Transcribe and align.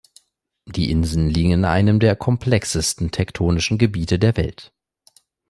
Die 0.65 0.89
Inseln 0.89 1.29
liegen 1.29 1.51
in 1.51 1.63
einem 1.63 1.99
der 1.99 2.15
komplexesten 2.15 3.11
tektonischen 3.11 3.77
Gebiete 3.77 4.17
der 4.17 4.35
Welt. 4.35 4.73